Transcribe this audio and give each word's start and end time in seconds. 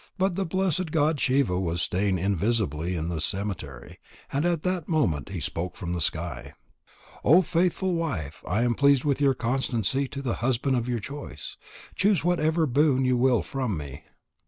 But 0.17 0.33
the 0.33 0.47
blessed 0.47 0.89
god 0.91 1.19
Shiva 1.19 1.59
was 1.59 1.79
staying 1.79 2.17
invisibly 2.17 2.95
in 2.95 3.07
the 3.09 3.21
cemetery, 3.21 3.99
and 4.33 4.47
at 4.47 4.63
that 4.63 4.89
moment 4.89 5.29
he 5.29 5.39
spoke 5.39 5.75
from 5.75 5.93
the 5.93 6.01
sky: 6.01 6.55
"O 7.23 7.43
faithful 7.43 7.93
wife, 7.93 8.43
I 8.47 8.63
am 8.63 8.73
pleased 8.73 9.03
with 9.05 9.21
your 9.21 9.35
constancy 9.35 10.07
to 10.07 10.23
the 10.23 10.33
husband 10.41 10.75
of 10.75 10.89
your 10.89 10.97
choice. 11.01 11.55
Choose 11.95 12.23
whatever 12.23 12.65
boon 12.65 13.05
you 13.05 13.15
will 13.15 13.43
from 13.43 13.77
me." 13.77 14.01